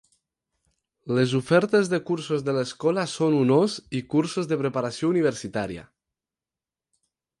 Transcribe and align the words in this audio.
Les 1.17 1.33
ofertes 1.39 1.91
de 1.91 1.99
cursos 2.07 2.45
de 2.47 2.55
l'escola 2.57 3.03
són 3.11 3.35
honors 3.41 3.75
i 3.99 4.03
cursos 4.15 4.49
de 4.53 4.59
preparació 4.63 5.13
universitària. 5.15 5.85